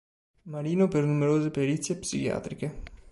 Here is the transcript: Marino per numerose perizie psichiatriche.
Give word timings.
Marino 0.45 0.87
per 0.87 1.03
numerose 1.05 1.51
perizie 1.51 1.95
psichiatriche. 1.95 2.81